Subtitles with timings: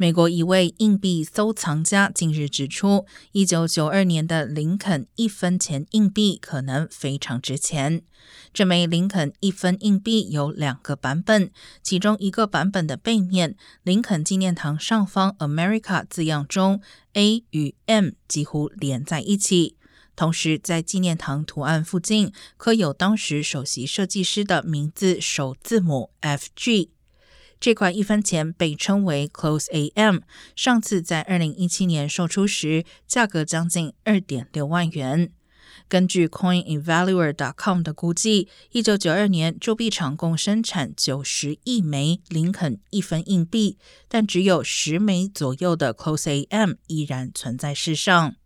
[0.00, 8.02] 美国一位硬币收藏家近日指出，一九九二年的林肯一分钱硬币可能非常值钱。
[8.54, 11.50] 这枚林肯一分硬币有两个版本，
[11.82, 16.80] 其中一个版本的背面，林肯纪念堂上方 “America” 字样中
[17.14, 19.74] A 与 M 几乎连在一起，
[20.14, 26.90] 同时在纪念堂图案附近刻有当时首席设计师的名字首字母 F.G。
[27.60, 30.20] 这款一分钱被称为 Close AM，
[30.54, 35.32] 上次在二零一七年售出时，价格将近二点六万元。
[35.88, 48.36] 根据 CoinEvaluer.com 的估计，一九九二年铸币厂共生产九十亿枚林肯一分硬币，但只有十枚左右的 Close AM 依然存在世上。